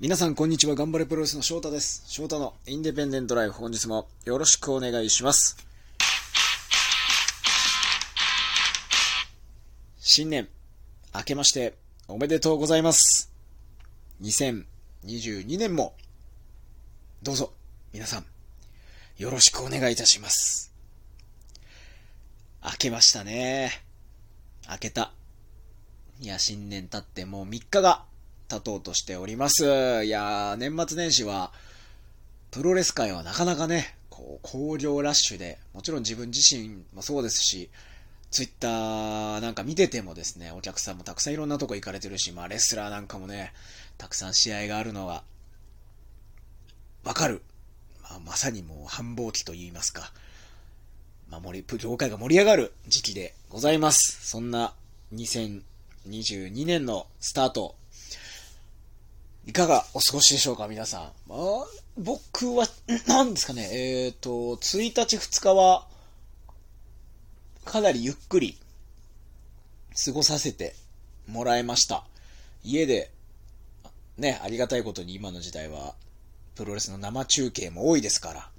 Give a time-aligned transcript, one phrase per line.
[0.00, 0.76] 皆さん、こんにちは。
[0.76, 2.04] 頑張れプロレスの翔太です。
[2.06, 5.56] 翔太のインディペンデントライフ、本日もよろしくお願いします。
[9.98, 10.48] 新年、
[11.12, 11.74] 明けまして
[12.06, 13.32] おめでとうございます。
[14.22, 15.96] 2022年も、
[17.24, 17.52] どうぞ、
[17.92, 18.26] 皆さん、
[19.16, 20.72] よろしくお願いいたします。
[22.64, 23.82] 明けましたね。
[24.70, 25.12] 明けた。
[26.20, 28.04] いや、新年経ってもう3日が
[28.48, 29.64] 経とうとしております。
[30.04, 31.52] いやー、年末年始は、
[32.50, 37.68] プロレス界はなかなかね、こう、工業ラッシュで、もちろん自分自身もそうですし、
[38.30, 43.52] ツイッターなんか見ててもですね、お客さんもたくさんいろんなとこ行かれてるし、まあレスラーなんかもね、
[43.96, 45.22] たくさん試合があるのが、
[47.04, 47.42] わかる。
[48.02, 50.12] まあ、まさにもう繁忙期と言いますか、
[51.30, 54.26] まあ、盛り、業界が盛り上がる時期でございます。
[54.26, 54.74] そんな
[55.14, 57.76] 2022年のスタート、
[59.48, 61.02] いかがお過ごしでしょうか、皆さん。
[61.26, 61.38] まあ、
[61.96, 62.66] 僕は、
[63.06, 65.88] なんですかね、えっ、と、1日2日は、
[67.64, 68.58] かなりゆっくり
[70.04, 70.76] 過ごさせて
[71.26, 72.04] もらいました。
[72.62, 73.10] 家で、
[74.18, 75.94] ね、ありがたいことに今の時代は、
[76.54, 78.50] プロレスの生中継も多いですから、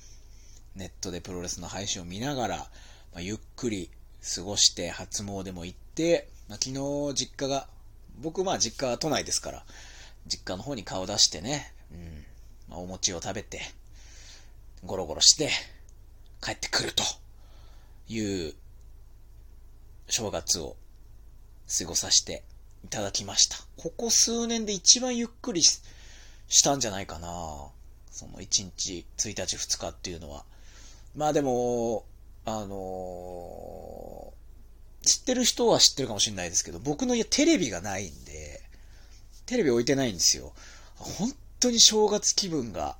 [0.75, 2.65] ネットでプロレスの配信を見ながら、ま
[3.17, 3.91] あ、ゆっくり
[4.35, 7.67] 過ごして、初詣も行って、まあ、昨日実家が、
[8.19, 9.63] 僕まあ実家は都内ですから、
[10.27, 12.25] 実家の方に顔出してね、うん、
[12.69, 13.61] ま、お餅を食べて、
[14.85, 15.49] ゴロゴロして、
[16.41, 17.03] 帰ってくると
[18.07, 18.53] いう
[20.07, 20.75] 正月を
[21.77, 22.43] 過ごさせて
[22.83, 23.57] いただきました。
[23.77, 25.81] ここ数年で一番ゆっくりし
[26.63, 27.27] たんじゃないかな。
[28.11, 30.45] その1日、1日、2日っていうのは。
[31.15, 32.05] まあでも、
[32.45, 38.61] あのー、知ってる人は知ってるかもしれないですけど、僕の家テレビがないんで、
[39.49, 40.53] テレビ置いてないんですよ。
[40.95, 42.97] 本当に正月気分が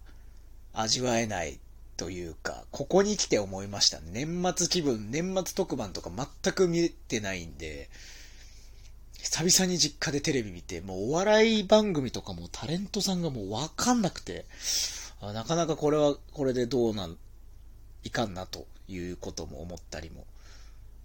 [0.73, 1.59] 味わえない
[1.95, 3.99] というか、ここに来て思いました。
[4.01, 7.91] 年末気分、年末特番とか全く見てないんで、
[9.21, 14.45] 久々に実家でテレビ見て、もうお笑い番組とかもタレントさんがもうわかんなくて、
[15.21, 17.15] なかなかこれはこれでどうなん、
[18.03, 20.25] いかんなということも思ったりも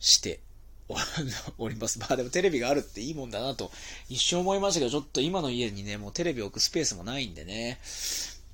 [0.01, 0.41] して
[1.59, 1.99] おります。
[1.99, 3.73] まあでもテレビがあるっていいもんだなと
[4.09, 7.81] 一瞬思いましたけど、ちょっと今の家にね、もうテレビ置くスペースもないんでね、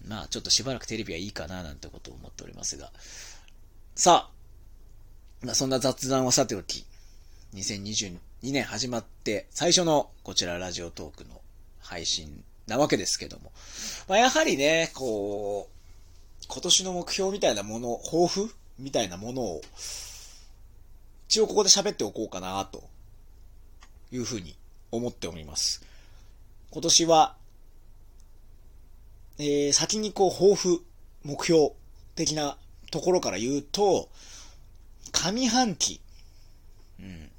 [0.07, 2.93] まあちょっとしばらくテレビはいいかななんてことを思っておりますが。
[3.97, 6.85] さあ、まあそんな雑談はさておき、
[7.55, 11.41] 2022年始まって最初のこちらラジオトークの
[11.81, 13.53] 配信なわけですけども。
[14.07, 19.63] まあやはりね、こう、今年の目標みたいなもの、抱負みたいなものを、
[21.31, 22.83] 一応ここで喋っておこうかな、と
[24.11, 24.57] いうふうに
[24.91, 25.81] 思っております。
[26.73, 27.37] 今年は、
[29.39, 30.83] えー、先にこう、抱負、
[31.23, 31.71] 目標
[32.17, 32.57] 的な
[32.91, 34.09] ところから言うと、
[35.13, 36.01] 上半期。
[36.99, 37.31] うん。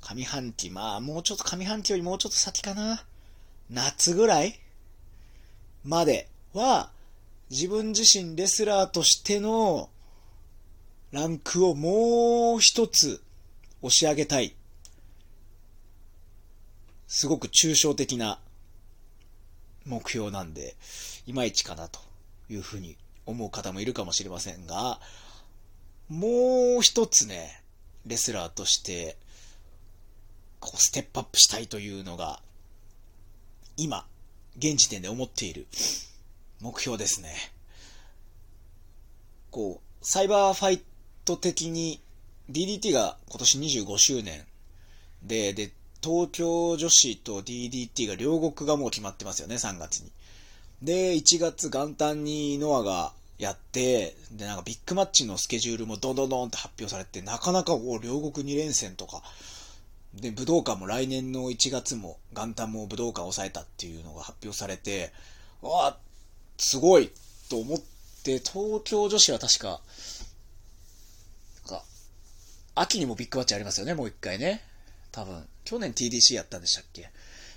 [0.00, 3.04] 上半期、まあ、もうちょっと上半期よりもうちょっと先かな。
[3.68, 4.60] 夏ぐらい
[5.82, 6.92] までは、
[7.50, 9.90] 自分自身レスラーとしての
[11.12, 13.20] ランクをもう一つ
[13.82, 14.54] 押し上げたい。
[17.08, 18.38] すごく抽象的な
[19.84, 20.76] 目標なんで、
[21.26, 21.98] いまいちかなと
[22.48, 25.00] いうふうに思う方もいるかもしれませんが、
[26.08, 27.60] もう一つね、
[28.06, 29.16] レスラーとして、
[30.60, 32.40] こうステップアップしたいというのが、
[33.76, 34.06] 今、
[34.56, 35.66] 現時点で思っている
[36.60, 37.34] 目標ですね。
[39.50, 40.84] こう、サイバーファイ
[41.30, 42.00] ト的に
[42.50, 44.44] DDT が今年25周年
[45.22, 45.70] で、で、
[46.02, 50.10] 東京女子と DDT が両国がもう決まってますよね、3月に。
[50.82, 59.22] で、1月元旦にノアがやって、で、なんかビッグマッチのスケジュールもドンドンドンって発表されて、なかなかこう両国2連戦とか、
[60.14, 65.12] で、武道館も来年の1月も元旦も武道館を抑えたっていうのが発表されて、
[65.62, 65.96] わあ、
[66.56, 67.12] すごい
[67.48, 67.78] と思っ
[68.24, 69.80] て、東京女子は確、か、
[72.74, 74.62] 秋にもビッグマッチありますよね、もう一回ね。
[75.12, 77.10] 多分、去年 TDC やったんでしたっけ？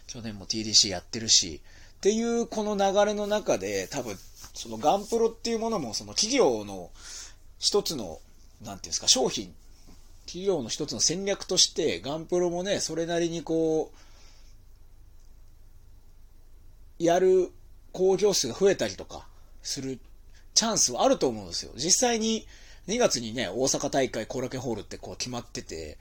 [0.08, 1.62] 去年も TDC やってるし、
[1.98, 4.18] っていうこの流れの中で、多分、
[4.54, 6.92] そのガンプロっていうものも、その企業の
[7.60, 8.20] 一つの、
[8.62, 9.54] なんていうんですか、商品、
[10.26, 13.92] 企業の一つの戦略として、ガンプロもね、それなりにこ
[17.00, 17.52] う、やる
[17.92, 19.28] 興行数が増えたりとか
[19.62, 20.00] する
[20.54, 21.72] チャンスはあると思うんですよ。
[21.76, 22.48] 実際に
[22.88, 25.98] 2月にね、大阪大会後楽園ホールってこう決まってて、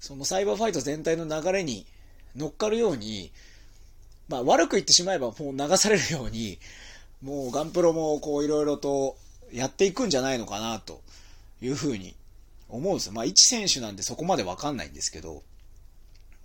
[0.00, 1.86] そのサイバーファイト全体の流れに
[2.36, 3.32] 乗っかるように、
[4.28, 6.58] まあ悪く言ってしまえばもう流されるように、
[7.22, 9.16] もうガンプロもこういろいろと
[9.52, 11.00] やっていくんじゃないのかなと
[11.62, 12.14] いうふうに
[12.68, 13.12] 思うんですよ。
[13.12, 15.42] まあ一選手なんでそこまでわかんないんですけど、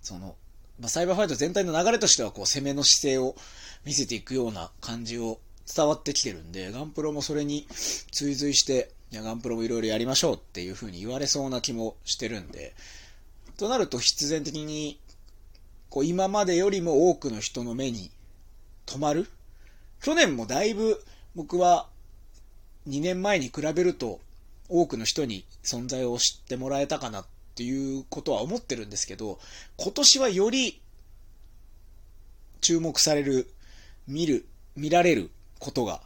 [0.00, 0.34] その、
[0.80, 3.36] まあ、サイバーファイト全体の流れとしてはこう攻めの姿勢を
[3.84, 5.38] 見せていくような感じを
[5.74, 7.66] 伝わってきてるんで、ガンプロもそれに
[8.10, 12.74] 追随して、や、ガンプロもいろいろやりましょうっていう風に言われそうな気もしてるんで、
[13.56, 14.98] となると必然的に、
[15.90, 18.10] こう今までよりも多くの人の目に
[18.86, 19.28] 止まる？
[20.00, 21.04] 去年もだいぶ
[21.34, 21.86] 僕は
[22.88, 24.18] 2年前に比べると
[24.68, 29.38] 多くの人に存在を知ってもらえたかなっていうことは思ってるんですけど、
[29.76, 30.80] 今年はより
[32.62, 33.52] 注目される、
[34.08, 36.00] 見る、見られることが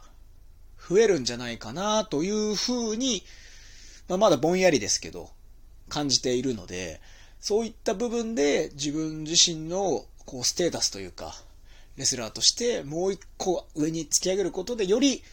[0.87, 3.23] 増えるんじゃないかなというふうに、
[4.07, 5.29] まあ、まだぼんやりですけど、
[5.89, 7.01] 感じているので、
[7.39, 11.33] そういった部分で自分自身のこうステータスというか、
[11.97, 15.23] レスラーとしてもう一個上に突き上げることでより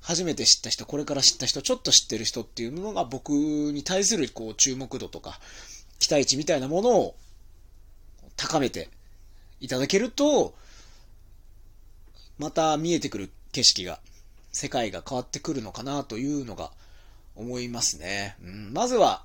[0.00, 5.40] 初めて知った人、これから知った人、ちょっと知ってる人っていうのが僕に対するこう注目度とか
[5.98, 7.14] 期待値みたいなものを
[8.36, 8.88] 高めて
[9.60, 10.54] いただけると、
[12.38, 13.98] また見えてくる景色が、
[14.58, 16.72] 世界が変わってくるのかなというのが
[17.36, 18.36] 思いますね。
[18.42, 19.24] うん、まずは、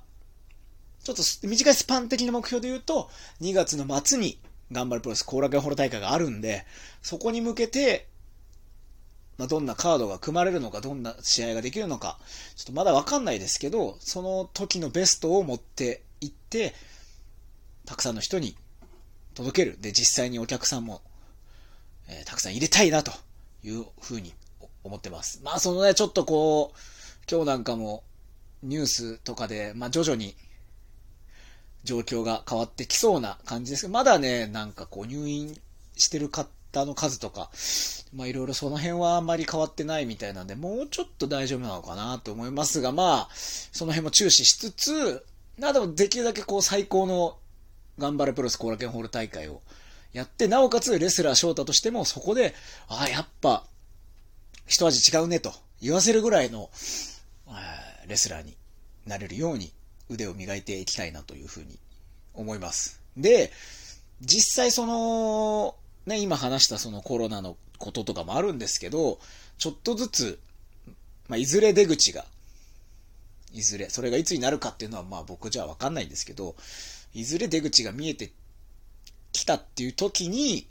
[1.02, 3.10] ちょっと短いスパン的な目標で言うと、
[3.40, 4.38] 2月の末に
[4.70, 6.64] 頑張るプロレス後楽園ホール大会があるんで、
[7.02, 8.06] そこに向けて、
[9.36, 12.20] まあ、どんなカードが組まれるのか、どんな試合ができるのか、
[12.54, 16.74] ちょっとまだわかんないですけど、その時のベストを持っていって、
[17.86, 18.56] たくさんの人に
[19.34, 19.80] 届ける。
[19.80, 21.02] で、実際にお客さんも、
[22.06, 23.10] えー、たくさん入れたいなと
[23.64, 24.32] いうふうに
[24.84, 25.40] 思ってます。
[25.42, 26.78] まあ、そのね、ちょっとこう、
[27.30, 28.04] 今日なんかも
[28.62, 30.36] ニュースとかで、まあ、徐々に
[31.84, 35.58] 状況が変わってきそうな感じですけど、まだね、なんかこう入院
[35.96, 36.48] してる方
[36.86, 37.50] の数とか、
[38.14, 45.26] まあいろいろその辺はあんまり変わってないみたいなんで、もうちょっと大丈夫なのかなと思いますが、まあ、その辺も注視しつつ、
[45.58, 47.36] なでできるだけこう最高の
[47.98, 49.60] 頑張れプロレス後楽園ホール大会を
[50.12, 52.54] やって、なおかつレスラー翔太としてもそこで、
[52.88, 53.64] ああ、やっぱ、
[54.66, 56.70] 一味違うねと言わせるぐらいの、
[58.06, 58.56] レスラーに
[59.06, 59.72] なれるように
[60.08, 61.78] 腕を磨いていきたいなというふうに
[62.34, 63.00] 思います。
[63.16, 63.52] で、
[64.20, 65.76] 実際その、
[66.06, 69.18] ね、今話したそのコロナのこととかもあるんですけど、
[69.58, 70.38] ちょっとずつ、
[71.28, 72.24] まあ、いずれ出口が、
[73.52, 76.56] いずれ、それがいつになるかっていうのはまあ僕じゃわかんないんですけど、
[77.14, 78.32] いずれ出口が見えて
[79.32, 80.66] きたっていう時に、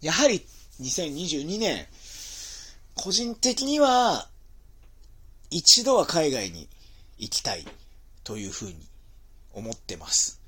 [0.00, 0.44] やはり
[0.80, 1.86] 2022年、
[3.06, 4.28] 個人的には、
[5.48, 6.68] 一度は海外に
[7.18, 7.64] 行きたい
[8.24, 8.74] というふうに
[9.52, 10.40] 思ってます。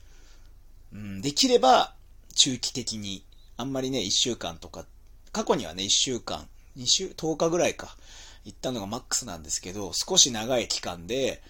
[0.92, 1.94] うん、できれば、
[2.34, 3.24] 中期的に、
[3.56, 4.86] あんまりね、1週間とか、
[5.30, 7.96] 過去にはね、1週間、2週、10日ぐらいか、
[8.44, 11.40] 行ったのがマックスなんですけど、少し長い期間で、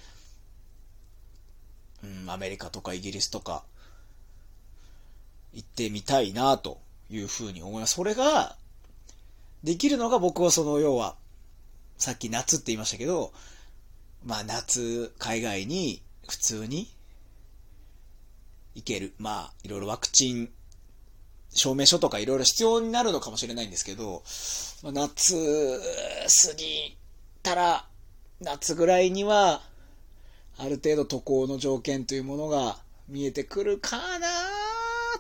[2.05, 3.65] うん、アメリカとかイギリスとか、
[5.55, 7.95] 行ってみたいな、というふうに思います。
[7.95, 8.59] それが、
[9.63, 11.17] できるのが僕はその、要は、
[11.97, 13.33] さっき夏って言いましたけど、
[14.25, 16.89] まあ夏、海外に普通に
[18.75, 19.15] 行ける。
[19.19, 20.51] まあ、いろいろワクチン
[21.51, 24.23] 証明書とかいろいろ必要になるのかもしれないんですけど、
[24.83, 25.35] まあ、夏
[26.49, 26.97] 過ぎ
[27.43, 27.85] たら、
[28.41, 29.63] 夏ぐらいには、
[30.57, 32.79] ある程度渡航の条件というものが
[33.09, 34.29] 見えてくるかな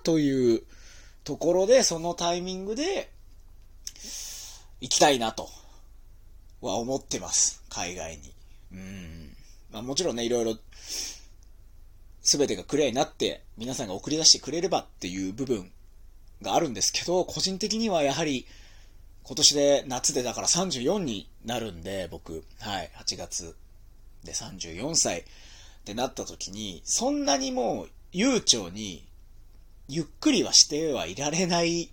[0.02, 0.62] という
[1.24, 3.10] ところで、そのタイミングで
[4.80, 5.48] 行きたいなと
[6.60, 7.62] は思ってます。
[7.70, 8.32] 海外に。
[8.72, 9.36] うん。
[9.72, 10.56] まあもちろんね、いろいろ
[12.22, 15.70] 全てがクリアになって皆さんが送り出してくれればっていう部分
[16.42, 18.46] があるんですけど、個人的にはやはり
[19.24, 23.56] 今年で夏でだから34になるんで、僕、はい、8月
[24.24, 25.24] で34歳っ
[25.84, 29.06] てなった時に、そんなにもう悠長に
[29.88, 31.90] ゆっくりはしてはいられない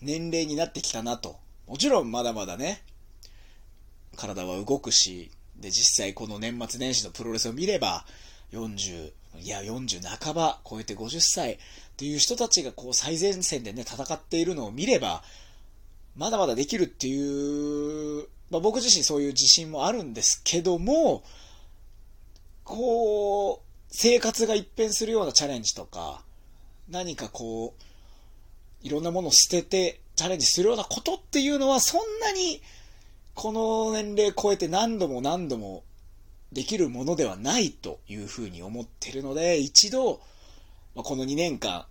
[0.00, 1.36] 年齢になってきたなと。
[1.66, 2.82] もちろんまだまだね、
[4.16, 8.04] 体は動くし、で、実際この年末年始のプロレスを見れば、
[8.52, 11.58] 40、いや、40半ば超えて50歳っ
[11.96, 15.22] ていう人たちがこう最前線でね、戦っているのを見れば、
[16.16, 21.24] まだまだできるっていう、まあ、僕自身そういう自信もあるんですけども、
[22.62, 26.22] こう、生活が一変するようなチャレンジとか、
[26.88, 32.62] 何かこう、いろんなものを捨ててチャレンジするようなことっていうのはそんなに
[33.34, 35.82] この年齢超えて何度も何度も
[36.52, 40.20] できるものではないというふうに思ってるので、一度、
[40.94, 41.84] まこの2年間、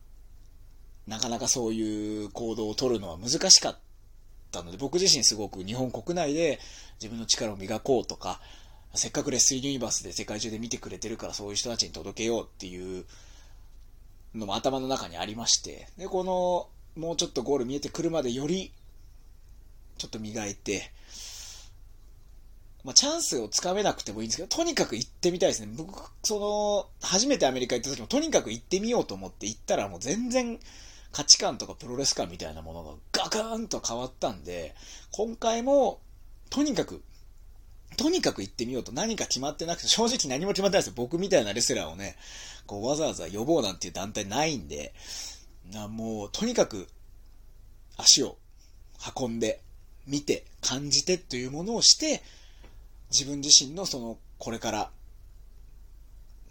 [1.06, 3.80] なかなかそういう行動を取るのは難しかっ
[4.52, 6.60] たので、僕自身すごく日本国内で
[7.02, 8.40] 自分の力を磨こうとか、
[8.96, 13.06] せっかくレッスルユニバースで世界中で見てくれてるからそういう人たちに届けようっていう
[14.36, 18.72] のも頭の中にありまして、で、この、もうちょっとゴール見えてくるまでより、
[19.98, 20.92] ちょっと磨いて、
[22.84, 25.74] まあ、チャンスをつかめなくてもいいんですけど、とにかく行ってみたいですね。
[25.78, 30.60] 僕、その、初めてアメリカ行った時も、とにかく行ってみようと思って行ったら、もう全然、
[31.14, 34.76] 価値観とかプロレス観みたいなものがガクーンと変わったんで、
[35.12, 36.02] 今回も、
[36.50, 37.02] とにかく、
[37.96, 40.94] とにかく行ってみようと何か決まってなくて、正直何も決まってないですよ。
[40.98, 42.18] 僕みたいなレスラーをね、
[42.66, 44.94] こうわざわざ呼ぼうなんていう団体ないんで、
[45.72, 46.88] なもう、とにかく、
[47.98, 48.38] 足を
[49.16, 49.62] 運んで、
[50.06, 52.22] 見て、感じてというものをして、
[53.12, 54.92] 自分自身のその、これから、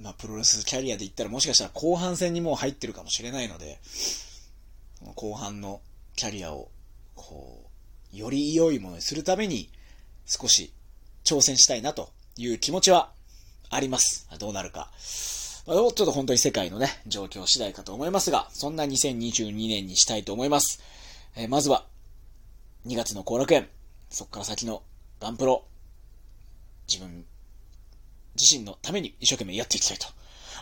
[0.01, 3.79] まあ、プロレスキャリアで言ったらもしかしたら後半戦にもう入ってるかもしれないので、
[5.15, 5.81] 後半の
[6.17, 6.71] キャリアを、
[7.15, 7.71] こ
[8.13, 9.71] う、より良いものにするために、
[10.27, 10.73] 少し
[11.25, 13.13] 挑戦したいなという気持ちは
[13.71, 14.29] あります。
[14.39, 14.91] どうなるか。
[15.67, 20.81] まあ、ちょっと本当に世界のね、状況次第かと思いますが、そんな2022年にしたいと思います。
[21.37, 21.87] えー、まずは、
[22.87, 23.69] 2月の後楽園、
[24.11, 24.83] そこから先の
[25.21, 25.65] ガンプロ、
[26.89, 27.25] 自分
[28.37, 30.07] 自身のために一生懸命やっていきたいと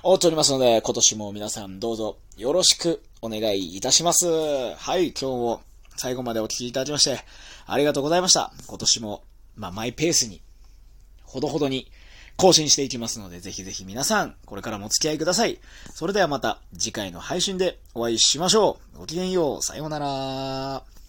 [0.02, 4.26] 思っておりますので、今年も皆さんどうぞよろしくお願いいたします。
[4.75, 5.62] はい、今日も
[5.97, 7.21] 最後までお聴きいただきまして、
[7.66, 8.52] ありがとうございました。
[8.66, 9.23] 今年も、
[9.57, 10.40] まあ、マイペースに、
[11.23, 11.90] ほどほどに
[12.41, 15.61] 更新していきますので、ぜひぜひ皆さん、これからもお付き合いください。
[15.93, 19.01] それではまた次回の配信でお会いしましょう。
[19.01, 19.63] ごきげんよう。
[19.63, 21.00] さようなら。